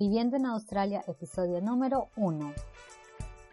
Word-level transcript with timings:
Viviendo 0.00 0.38
en 0.38 0.46
Australia, 0.46 1.04
episodio 1.06 1.60
número 1.60 2.08
1. 2.16 2.54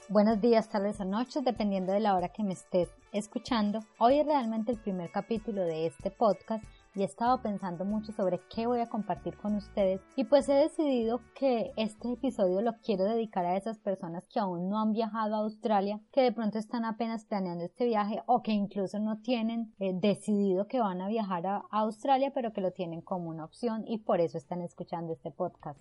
Buenos 0.07 0.39
días, 0.39 0.69
tardes 0.69 0.97
o 1.01 1.03
noches, 1.03 1.43
dependiendo 1.43 1.91
de 1.91 1.99
la 1.99 2.15
hora 2.15 2.29
que 2.29 2.41
me 2.41 2.53
estés 2.53 2.87
escuchando. 3.11 3.81
Hoy 3.99 4.19
es 4.19 4.25
realmente 4.25 4.71
el 4.71 4.79
primer 4.79 5.11
capítulo 5.11 5.63
de 5.63 5.87
este 5.87 6.09
podcast 6.09 6.63
y 6.95 7.01
he 7.01 7.03
estado 7.03 7.41
pensando 7.41 7.83
mucho 7.83 8.13
sobre 8.13 8.39
qué 8.49 8.65
voy 8.65 8.79
a 8.79 8.87
compartir 8.87 9.35
con 9.35 9.55
ustedes 9.55 9.99
y 10.15 10.23
pues 10.23 10.47
he 10.47 10.53
decidido 10.53 11.19
que 11.35 11.73
este 11.75 12.13
episodio 12.13 12.61
lo 12.61 12.77
quiero 12.81 13.03
dedicar 13.03 13.45
a 13.45 13.57
esas 13.57 13.77
personas 13.79 14.25
que 14.29 14.39
aún 14.39 14.69
no 14.69 14.79
han 14.79 14.93
viajado 14.93 15.35
a 15.35 15.39
Australia, 15.39 15.99
que 16.13 16.21
de 16.21 16.31
pronto 16.31 16.59
están 16.59 16.85
apenas 16.85 17.25
planeando 17.25 17.65
este 17.65 17.83
viaje 17.83 18.23
o 18.25 18.41
que 18.41 18.53
incluso 18.53 18.99
no 18.99 19.19
tienen 19.19 19.73
eh, 19.79 19.91
decidido 19.93 20.65
que 20.65 20.79
van 20.79 21.01
a 21.01 21.09
viajar 21.09 21.45
a 21.45 21.65
Australia 21.71 22.31
pero 22.33 22.53
que 22.53 22.61
lo 22.61 22.71
tienen 22.71 23.01
como 23.01 23.31
una 23.31 23.43
opción 23.43 23.83
y 23.85 23.97
por 23.97 24.21
eso 24.21 24.37
están 24.37 24.61
escuchando 24.61 25.11
este 25.11 25.29
podcast. 25.29 25.77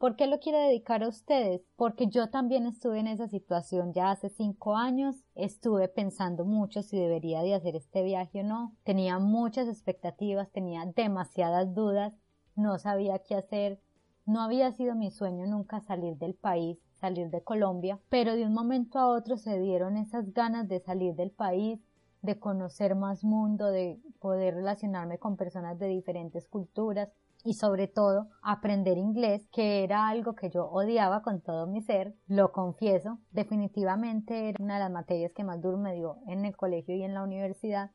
¿Por 0.00 0.16
qué 0.16 0.26
lo 0.26 0.40
quiero 0.40 0.58
dedicar 0.58 1.02
a 1.02 1.08
ustedes? 1.08 1.60
Porque 1.76 2.06
yo 2.06 2.30
también 2.30 2.64
estuve 2.64 3.00
en 3.00 3.06
esa 3.06 3.28
situación 3.28 3.92
ya 3.92 4.10
hace 4.10 4.30
cinco 4.30 4.74
años. 4.74 5.26
Estuve 5.34 5.88
pensando 5.88 6.46
mucho 6.46 6.80
si 6.82 6.98
debería 6.98 7.42
de 7.42 7.54
hacer 7.54 7.76
este 7.76 8.02
viaje 8.02 8.40
o 8.40 8.42
no. 8.42 8.74
Tenía 8.82 9.18
muchas 9.18 9.68
expectativas, 9.68 10.50
tenía 10.52 10.86
demasiadas 10.86 11.74
dudas, 11.74 12.14
no 12.56 12.78
sabía 12.78 13.18
qué 13.18 13.34
hacer. 13.34 13.82
No 14.24 14.40
había 14.40 14.72
sido 14.72 14.94
mi 14.94 15.10
sueño 15.10 15.46
nunca 15.46 15.82
salir 15.82 16.16
del 16.16 16.34
país, 16.34 16.78
salir 16.94 17.28
de 17.28 17.44
Colombia, 17.44 18.00
pero 18.08 18.36
de 18.36 18.46
un 18.46 18.54
momento 18.54 18.98
a 18.98 19.06
otro 19.06 19.36
se 19.36 19.58
dieron 19.58 19.98
esas 19.98 20.32
ganas 20.32 20.66
de 20.66 20.80
salir 20.80 21.14
del 21.14 21.30
país, 21.30 21.78
de 22.22 22.38
conocer 22.38 22.94
más 22.94 23.24
mundo, 23.24 23.70
de 23.70 24.00
poder 24.18 24.54
relacionarme 24.54 25.18
con 25.18 25.36
personas 25.36 25.78
de 25.78 25.86
diferentes 25.86 26.46
culturas 26.48 27.08
y 27.44 27.54
sobre 27.54 27.88
todo 27.88 28.28
aprender 28.42 28.98
inglés, 28.98 29.48
que 29.50 29.82
era 29.82 30.08
algo 30.08 30.34
que 30.34 30.50
yo 30.50 30.66
odiaba 30.66 31.22
con 31.22 31.40
todo 31.40 31.66
mi 31.66 31.80
ser, 31.80 32.14
lo 32.26 32.52
confieso, 32.52 33.18
definitivamente 33.30 34.50
era 34.50 34.62
una 34.62 34.74
de 34.74 34.80
las 34.80 34.90
materias 34.90 35.32
que 35.32 35.44
más 35.44 35.60
duro 35.60 35.78
me 35.78 35.94
dio 35.94 36.18
en 36.26 36.44
el 36.44 36.56
colegio 36.56 36.94
y 36.94 37.02
en 37.02 37.14
la 37.14 37.22
universidad 37.22 37.90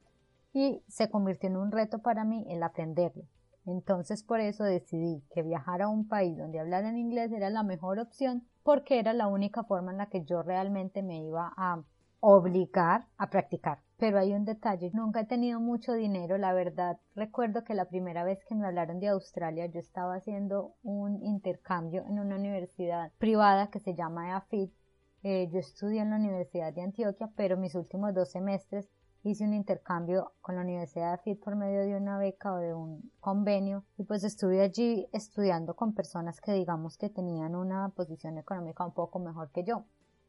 y 0.53 0.83
se 0.87 1.09
convirtió 1.09 1.49
en 1.49 1.57
un 1.57 1.71
reto 1.71 1.99
para 1.99 2.23
mí 2.23 2.45
el 2.49 2.63
aprenderlo. 2.63 3.25
Entonces 3.65 4.23
por 4.23 4.39
eso 4.39 4.63
decidí 4.63 5.23
que 5.31 5.43
viajar 5.43 5.81
a 5.81 5.87
un 5.87 6.07
país 6.07 6.37
donde 6.37 6.59
hablaran 6.59 6.97
inglés 6.97 7.31
era 7.31 7.49
la 7.49 7.63
mejor 7.63 7.99
opción 7.99 8.47
porque 8.63 8.99
era 8.99 9.13
la 9.13 9.27
única 9.27 9.63
forma 9.63 9.91
en 9.91 9.97
la 9.97 10.07
que 10.07 10.23
yo 10.23 10.41
realmente 10.41 11.03
me 11.03 11.23
iba 11.23 11.53
a 11.55 11.83
obligar 12.19 13.05
a 13.17 13.29
practicar. 13.29 13.84
Pero 13.97 14.19
hay 14.19 14.33
un 14.33 14.43
detalle, 14.43 14.91
nunca 14.93 15.21
he 15.21 15.25
tenido 15.25 15.61
mucho 15.61 15.93
dinero, 15.93 16.37
la 16.37 16.51
verdad. 16.51 16.97
Recuerdo 17.15 17.63
que 17.63 17.73
la 17.73 17.85
primera 17.85 18.25
vez 18.25 18.43
que 18.45 18.53
me 18.53 18.67
hablaron 18.67 18.99
de 18.99 19.07
Australia 19.07 19.67
yo 19.67 19.79
estaba 19.79 20.15
haciendo 20.15 20.73
un 20.83 21.23
intercambio 21.23 22.03
en 22.05 22.19
una 22.19 22.35
universidad 22.35 23.13
privada 23.17 23.69
que 23.69 23.79
se 23.79 23.95
llama 23.95 24.29
EAFIT. 24.31 24.73
Eh, 25.23 25.49
yo 25.49 25.59
estudié 25.59 26.01
en 26.01 26.09
la 26.09 26.17
Universidad 26.17 26.73
de 26.73 26.81
Antioquia, 26.81 27.31
pero 27.37 27.55
mis 27.55 27.73
últimos 27.73 28.13
dos 28.13 28.31
semestres 28.31 28.89
hice 29.23 29.45
un 29.45 29.53
intercambio 29.53 30.33
con 30.41 30.55
la 30.55 30.61
Universidad 30.61 31.05
de 31.05 31.11
EAFIT 31.11 31.43
por 31.43 31.55
medio 31.55 31.81
de 31.81 31.95
una 31.95 32.17
beca 32.17 32.53
o 32.53 32.57
de 32.57 32.73
un 32.73 33.11
convenio 33.21 33.85
y 33.97 34.03
pues 34.03 34.25
estuve 34.25 34.61
allí 34.61 35.07
estudiando 35.13 35.73
con 35.73 35.93
personas 35.93 36.41
que 36.41 36.51
digamos 36.51 36.97
que 36.97 37.09
tenían 37.09 37.55
una 37.55 37.89
posición 37.89 38.37
económica 38.37 38.85
un 38.85 38.93
poco 38.93 39.19
mejor 39.19 39.51
que 39.51 39.63
yo. 39.63 39.85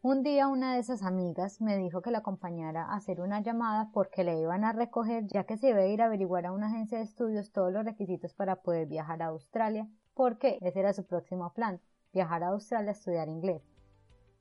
Un 0.09 0.22
día 0.22 0.47
una 0.47 0.75
de 0.75 0.78
esas 0.78 1.03
amigas 1.03 1.61
me 1.61 1.77
dijo 1.77 2.00
que 2.00 2.12
la 2.12 2.19
acompañara 2.19 2.84
a 2.84 2.94
hacer 2.94 3.21
una 3.21 3.41
llamada 3.41 3.91
porque 3.93 4.22
le 4.22 4.39
iban 4.39 4.62
a 4.62 4.72
recoger 4.72 5.27
ya 5.27 5.43
que 5.43 5.56
se 5.56 5.71
iba 5.71 5.81
a 5.81 5.87
ir 5.89 6.00
a 6.00 6.05
averiguar 6.05 6.47
a 6.47 6.53
una 6.53 6.69
agencia 6.69 6.99
de 6.99 7.03
estudios 7.03 7.50
todos 7.50 7.72
los 7.72 7.84
requisitos 7.84 8.33
para 8.33 8.62
poder 8.62 8.87
viajar 8.87 9.21
a 9.21 9.27
Australia 9.27 9.89
porque 10.15 10.59
ese 10.61 10.78
era 10.78 10.93
su 10.93 11.05
próximo 11.05 11.53
plan, 11.55 11.81
viajar 12.12 12.44
a 12.44 12.50
Australia 12.50 12.91
a 12.91 12.93
estudiar 12.93 13.28
inglés. 13.28 13.65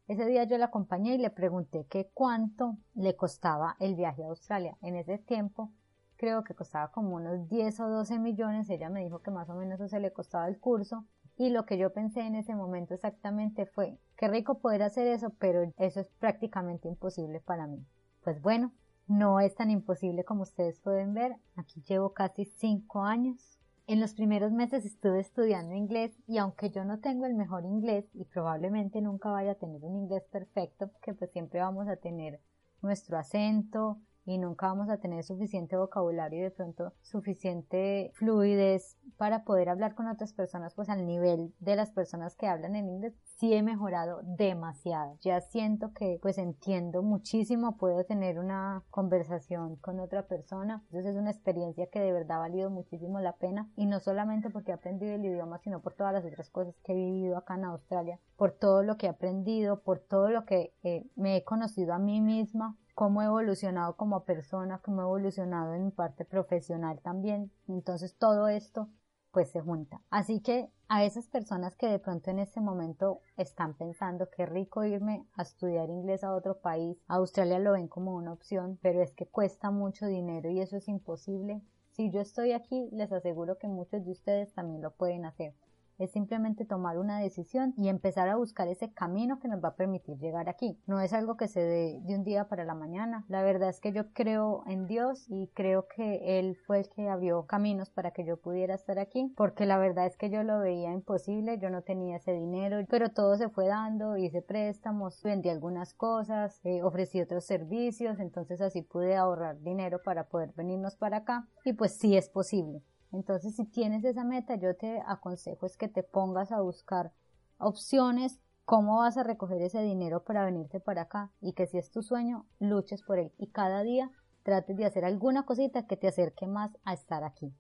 Ese 0.08 0.28
día 0.28 0.44
yo 0.44 0.59
la 0.59 0.66
acompañé 0.66 1.16
y 1.16 1.18
le 1.18 1.31
pregunté 1.31 1.88
que 1.88 2.12
cuánto 2.14 2.78
le 2.94 3.16
costaba 3.16 3.76
el 3.80 3.96
viaje 3.96 4.24
a 4.24 4.28
Australia. 4.28 4.78
En 4.84 4.96
ese 4.96 5.18
tiempo 5.18 5.72
creo 6.18 6.44
que 6.44 6.56
costaba 6.56 6.92
como 6.92 7.16
unos 7.16 7.48
10 7.50 7.80
o 7.80 7.90
12 7.90 8.20
millones. 8.20 8.70
Ella 8.70 8.90
me 8.90 9.03
dijo 9.03 9.20
que 9.20 9.31
más 9.31 9.50
o 9.50 9.56
menos 9.56 9.80
eso 9.80 9.88
se 9.88 10.00
le 10.00 10.14
costaba 10.14 10.48
el 10.48 10.59
curso 10.59 11.06
y 11.38 11.50
lo 11.50 11.66
que 11.66 11.78
yo 11.78 11.92
pensé 11.92 12.22
en 12.22 12.36
ese 12.36 12.56
momento 12.56 12.94
exactamente 12.94 13.66
fue, 13.66 14.00
qué 14.16 14.28
rico 14.30 14.59
poder 14.59 14.84
hacer 14.84 15.08
eso, 15.08 15.31
pero 15.38 15.70
eso 15.78 16.00
es 16.00 16.08
prácticamente 16.20 16.88
imposible 16.88 17.42
para 17.42 17.68
mí. 17.68 17.86
Pues 18.24 18.42
bueno, 18.42 18.72
no 19.08 19.40
es 19.40 19.53
tan 19.53 19.70
imposible 19.70 20.24
como 20.24 20.44
ustedes 20.44 20.80
pueden 20.80 21.14
ver. 21.14 21.36
Aquí 21.56 21.81
llevo 21.81 22.14
casi 22.14 22.46
cinco 22.46 23.03
años. 23.03 23.59
En 23.86 24.00
los 24.00 24.16
primeros 24.16 24.52
meses 24.52 24.86
estuve 24.86 25.20
estudiando 25.20 25.76
inglés 25.76 26.18
y 26.26 26.38
aunque 26.38 26.72
yo 26.72 26.86
no 26.86 27.00
tengo 27.00 27.26
el 27.26 27.36
mejor 27.36 27.66
inglés 27.66 28.09
y 28.14 28.26
probablemente 28.26 29.02
nunca 29.02 29.30
vaya 29.30 29.52
a 29.52 29.56
tener 29.56 29.84
un 29.84 29.96
inglés 29.96 30.24
perfecto, 30.32 30.88
porque 30.88 31.14
pues 31.14 31.32
siempre 31.32 31.59
vamos 31.59 31.88
a 31.88 31.97
tener 31.97 32.40
nuestro 32.82 33.18
acento, 33.18 34.00
y 34.25 34.38
nunca 34.38 34.68
vamos 34.68 34.90
a 34.90 34.97
tener 34.97 35.24
suficiente 35.24 35.78
vocabulario 35.78 36.40
y 36.40 36.44
de 36.44 36.52
pronto 36.52 36.94
suficiente 37.02 38.12
fluidez 38.16 38.97
para 39.18 39.44
poder 39.44 39.69
hablar 39.69 39.96
con 39.96 40.08
otras 40.08 40.34
personas 40.34 40.74
pues 40.74 40.90
al 40.90 41.06
nivel 41.06 41.53
de 41.59 41.75
las 41.75 41.91
personas 41.91 42.35
que 42.35 42.47
hablan 42.47 42.75
en 42.75 42.90
inglés 42.90 43.14
sí 43.38 43.53
he 43.53 43.62
mejorado 43.62 44.22
demasiado. 44.24 45.18
Ya 45.22 45.41
siento 45.41 45.94
que 45.94 46.19
pues 46.22 46.38
entiendo 46.38 47.03
muchísimo 47.03 47.78
puedo 47.78 48.03
tener 48.06 48.40
una 48.40 48.84
conversación 48.90 49.75
con 49.78 50.00
otra 50.00 50.28
persona. 50.28 50.84
Entonces 50.85 51.12
es 51.12 51.18
una 51.18 51.31
experiencia 51.31 51.88
que 51.88 52.00
de 52.00 52.12
verdad 52.12 52.38
ha 52.38 52.40
valido 52.40 52.69
muchísimo 52.69 53.19
la 53.19 53.34
pena. 53.34 53.69
Y 53.75 53.85
no 53.85 54.00
solamente 54.00 54.50
porque 54.50 54.72
he 54.72 54.74
aprendido 54.74 55.14
el 55.14 55.25
idioma 55.25 55.59
sino 55.59 55.81
por 55.81 55.94
todas 55.94 56.14
las 56.14 56.25
otras 56.25 56.50
cosas 56.50 56.75
que 56.84 56.94
he 56.94 56.96
vivido 56.96 57.38
acá 57.38 57.56
en 57.56 57.66
Australia 57.66 58.19
por 58.35 58.52
todo 58.52 58.84
lo 58.84 58.97
que 58.97 59.06
he 59.06 59.09
aprendido 59.09 59.81
por 59.81 60.00
todo 60.00 60.30
lo 60.30 60.46
que 60.46 60.74
eh, 60.84 61.06
me 61.16 61.38
he 61.38 61.44
conocido 61.44 61.94
a 61.94 62.00
mí 62.00 62.22
misma 62.22 62.78
cómo 62.96 63.22
he 63.22 63.26
evolucionado 63.26 63.98
como 63.98 64.24
persona, 64.24 64.80
cómo 64.80 65.02
he 65.02 65.04
evolucionado 65.04 65.74
en 65.74 65.86
mi 65.86 65.92
parte 65.92 66.24
profesional 66.26 67.02
también. 67.02 67.52
Entonces 67.68 68.18
todo 68.18 68.48
esto 68.48 68.90
pues 69.32 69.52
se 69.52 69.60
junta. 69.60 70.02
Así 70.10 70.40
que 70.40 70.72
a 70.88 71.04
esas 71.04 71.28
personas 71.28 71.76
que 71.76 71.88
de 71.88 72.00
pronto 72.00 72.32
en 72.32 72.40
este 72.40 72.62
momento 72.62 73.20
están 73.36 73.74
pensando 73.74 74.30
que 74.30 74.46
rico 74.46 74.86
irme 74.86 75.26
a 75.34 75.42
estudiar 75.42 75.90
inglés 75.90 76.24
a 76.24 76.34
otro 76.34 76.60
país, 76.62 76.98
Australia 77.08 77.60
lo 77.60 77.74
ven 77.74 77.90
como 77.90 78.16
una 78.16 78.32
opción, 78.32 78.80
pero 78.82 79.02
es 79.04 79.14
que 79.14 79.28
cuesta 79.28 79.72
mucho 79.72 80.06
dinero 80.06 80.50
y 80.50 80.62
eso 80.62 80.78
es 80.78 80.88
imposible. 80.88 81.62
Si 81.92 82.12
yo 82.12 82.22
estoy 82.22 82.54
aquí, 82.54 82.88
les 82.94 83.12
aseguro 83.12 83.58
que 83.58 83.68
muchos 83.68 84.06
de 84.06 84.12
ustedes 84.12 84.54
también 84.54 84.82
lo 84.82 84.92
pueden 84.92 85.26
hacer 85.26 85.54
es 85.98 86.12
simplemente 86.12 86.66
tomar 86.66 86.98
una 86.98 87.20
decisión 87.20 87.74
y 87.78 87.90
empezar 87.90 88.30
a 88.30 88.36
buscar 88.36 88.68
ese 88.68 88.92
camino 88.92 89.40
que 89.40 89.48
nos 89.48 89.64
va 89.64 89.70
a 89.70 89.76
permitir 89.76 90.18
llegar 90.18 90.50
aquí. 90.50 90.78
No 90.88 91.00
es 91.00 91.14
algo 91.14 91.38
que 91.38 91.48
se 91.48 91.62
dé 91.62 92.00
de 92.04 92.16
un 92.16 92.24
día 92.24 92.48
para 92.48 92.66
la 92.66 92.76
mañana. 92.76 93.26
La 93.28 93.44
verdad 93.44 93.70
es 93.70 93.80
que 93.80 93.92
yo 93.92 94.12
creo 94.14 94.64
en 94.68 94.88
Dios 94.88 95.26
y 95.30 95.48
creo 95.54 95.88
que 95.88 96.40
Él 96.40 96.58
fue 96.66 96.80
el 96.80 96.90
que 96.90 97.10
abrió 97.10 97.46
caminos 97.46 97.90
para 97.90 98.12
que 98.12 98.26
yo 98.26 98.38
pudiera 98.38 98.76
estar 98.76 99.00
aquí, 99.00 99.34
porque 99.38 99.66
la 99.66 99.78
verdad 99.78 100.06
es 100.06 100.18
que 100.18 100.30
yo 100.30 100.44
lo 100.44 100.59
veía 100.59 100.92
imposible, 100.92 101.59
yo 101.59 101.70
no 101.70 101.82
tenía 101.82 102.18
ese 102.18 102.34
dinero, 102.34 102.78
pero 102.90 103.09
todo 103.09 103.36
se 103.38 103.50
fue 103.50 103.68
dando, 103.68 104.18
hice 104.18 104.41
préstamos, 104.41 105.22
vendí 105.24 105.50
algunas 105.50 105.94
cosas, 105.94 106.59
eh, 106.64 106.84
ofrecí 106.84 107.22
otros 107.22 107.46
servicios, 107.46 108.20
entonces 108.20 108.62
así 108.62 108.82
pude 108.82 109.16
ahorrar 109.16 109.59
dinero 109.62 110.02
para 110.03 110.28
poder 110.28 110.53
venirnos 110.56 110.96
para 110.96 111.18
acá 111.18 111.48
y 111.64 111.74
pues 111.74 111.98
sí 111.98 112.18
es 112.18 112.30
posible. 112.30 112.82
Entonces, 113.16 113.56
si 113.56 113.66
tienes 113.66 114.03
esa 114.03 114.26
meta, 114.26 114.56
yo 114.56 114.76
te 114.76 115.02
aconsejo 115.08 115.66
es 115.66 115.78
que 115.78 115.88
te 115.88 116.03
pongas 116.03 116.52
a 116.52 116.59
buscar 116.59 117.14
opciones, 117.58 118.40
cómo 118.66 118.97
vas 118.97 119.16
a 119.16 119.23
recoger 119.23 119.62
ese 119.62 119.82
dinero 119.82 120.23
para 120.23 120.44
venirte 120.44 120.79
para 120.79 121.03
acá 121.03 121.32
y 121.40 121.53
que 121.53 121.66
si 121.66 121.78
es 121.78 121.91
tu 121.91 122.02
sueño, 122.02 122.46
luches 122.59 123.02
por 123.03 123.20
él 123.20 123.32
y 123.38 123.47
cada 123.47 123.84
día 123.84 124.12
trates 124.44 124.76
de 124.76 124.85
hacer 124.85 125.06
alguna 125.06 125.46
cosita 125.46 125.88
que 125.88 125.96
te 125.96 126.08
acerque 126.08 126.46
más 126.46 126.78
a 126.84 126.94
estar 126.94 127.23
aquí. 127.23 127.53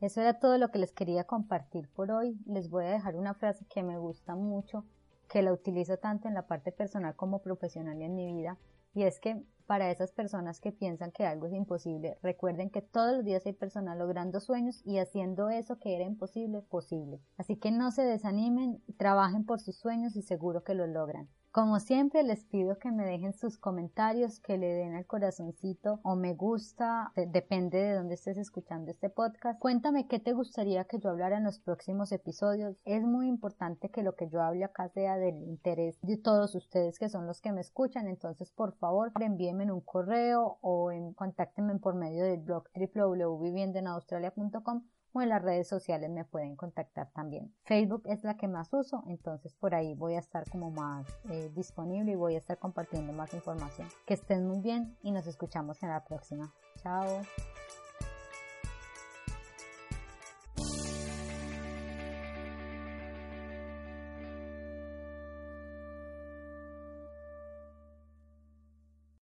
Eso 0.00 0.20
era 0.20 0.38
todo 0.38 0.58
lo 0.58 0.70
que 0.70 0.78
les 0.78 0.92
quería 0.92 1.24
compartir 1.24 1.88
por 1.88 2.10
hoy. 2.10 2.38
Les 2.46 2.68
voy 2.68 2.84
a 2.84 2.90
dejar 2.90 3.16
una 3.16 3.34
frase 3.34 3.64
que 3.66 3.82
me 3.82 3.98
gusta 3.98 4.36
mucho, 4.36 4.84
que 5.28 5.42
la 5.42 5.52
utilizo 5.52 5.96
tanto 5.96 6.28
en 6.28 6.34
la 6.34 6.46
parte 6.46 6.70
personal 6.70 7.16
como 7.16 7.40
profesional 7.40 7.98
y 8.00 8.04
en 8.04 8.14
mi 8.14 8.32
vida, 8.32 8.58
y 8.94 9.04
es 9.04 9.18
que 9.20 9.42
para 9.68 9.90
esas 9.90 10.12
personas 10.12 10.60
que 10.60 10.72
piensan 10.72 11.12
que 11.12 11.26
algo 11.26 11.46
es 11.46 11.52
imposible, 11.52 12.16
recuerden 12.22 12.70
que 12.70 12.80
todos 12.80 13.14
los 13.14 13.22
días 13.22 13.44
hay 13.44 13.52
personas 13.52 13.98
logrando 13.98 14.40
sueños 14.40 14.80
y 14.82 14.96
haciendo 14.96 15.50
eso 15.50 15.78
que 15.78 15.94
era 15.94 16.04
imposible 16.04 16.62
posible. 16.62 17.20
Así 17.36 17.56
que 17.56 17.70
no 17.70 17.90
se 17.90 18.02
desanimen, 18.02 18.82
trabajen 18.96 19.44
por 19.44 19.60
sus 19.60 19.76
sueños 19.76 20.16
y 20.16 20.22
seguro 20.22 20.64
que 20.64 20.74
lo 20.74 20.86
logran. 20.86 21.28
Como 21.50 21.80
siempre 21.80 22.22
les 22.24 22.44
pido 22.44 22.78
que 22.78 22.92
me 22.92 23.06
dejen 23.06 23.32
sus 23.32 23.56
comentarios, 23.56 24.38
que 24.38 24.58
le 24.58 24.66
den 24.66 24.94
al 24.94 25.06
corazoncito 25.06 25.98
o 26.02 26.14
me 26.14 26.34
gusta, 26.34 27.10
depende 27.16 27.78
de 27.78 27.94
dónde 27.94 28.16
estés 28.16 28.36
escuchando 28.36 28.90
este 28.90 29.08
podcast. 29.08 29.58
Cuéntame 29.58 30.06
qué 30.06 30.18
te 30.18 30.34
gustaría 30.34 30.84
que 30.84 30.98
yo 30.98 31.08
hablara 31.08 31.38
en 31.38 31.44
los 31.44 31.58
próximos 31.58 32.12
episodios. 32.12 32.76
Es 32.84 33.02
muy 33.02 33.28
importante 33.28 33.88
que 33.88 34.02
lo 34.02 34.14
que 34.14 34.28
yo 34.28 34.42
hable 34.42 34.64
acá 34.64 34.90
sea 34.90 35.16
del 35.16 35.42
interés 35.42 35.98
de 36.02 36.18
todos 36.18 36.54
ustedes 36.54 36.98
que 36.98 37.08
son 37.08 37.26
los 37.26 37.40
que 37.40 37.52
me 37.52 37.62
escuchan. 37.62 38.08
Entonces, 38.08 38.52
por 38.52 38.74
favor, 38.74 39.10
envíenme 39.18 39.72
un 39.72 39.80
correo 39.80 40.58
o 40.60 40.92
en, 40.92 41.14
contáctenme 41.14 41.78
por 41.78 41.94
medio 41.94 42.24
del 42.24 42.40
blog 42.40 42.64
www.viviendoenaustralia.com 42.74 44.82
o 45.18 45.22
en 45.22 45.28
las 45.28 45.42
redes 45.42 45.68
sociales 45.68 46.10
me 46.10 46.24
pueden 46.24 46.56
contactar 46.56 47.10
también. 47.12 47.52
Facebook 47.64 48.02
es 48.06 48.24
la 48.24 48.36
que 48.36 48.48
más 48.48 48.72
uso, 48.72 49.04
entonces 49.08 49.54
por 49.54 49.74
ahí 49.74 49.94
voy 49.94 50.14
a 50.14 50.18
estar 50.18 50.48
como 50.48 50.70
más 50.70 51.06
eh, 51.30 51.50
disponible 51.54 52.12
y 52.12 52.16
voy 52.16 52.34
a 52.34 52.38
estar 52.38 52.58
compartiendo 52.58 53.12
más 53.12 53.34
información. 53.34 53.88
Que 54.06 54.14
estén 54.14 54.46
muy 54.46 54.60
bien 54.60 54.96
y 55.02 55.10
nos 55.10 55.26
escuchamos 55.26 55.82
en 55.82 55.90
la 55.90 56.04
próxima. 56.04 56.52
Chao. 56.82 57.22